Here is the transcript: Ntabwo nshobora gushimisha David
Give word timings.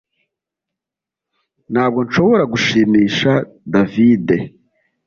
Ntabwo 1.71 1.99
nshobora 2.07 2.43
gushimisha 2.53 3.31
David 3.73 4.27